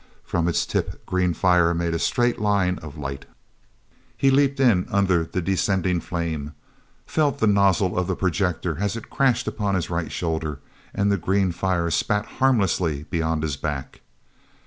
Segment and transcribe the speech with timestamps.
[0.23, 3.25] From its tip green fire made a straight line of light.
[4.17, 6.55] He leaped in under the descending flame,
[7.05, 10.57] felt the nozzle of the projector as it crashed upon his right shoulder
[10.91, 14.01] and the green fire spat harmlessly beyond his back.